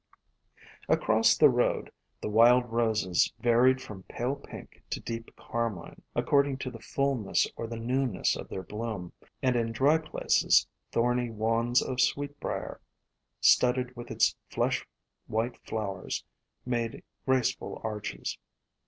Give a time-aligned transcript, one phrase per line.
[0.89, 1.91] Across the road
[2.21, 7.45] the Wild Roses varied from pale pink to deep car mine, according to the fulness
[7.55, 12.81] or the newness of their bloom, and in dry places thorny wands of Sweet briar,
[13.41, 14.87] studded with its flesh
[15.27, 16.23] white flowers,
[16.65, 18.39] made grace ful arches.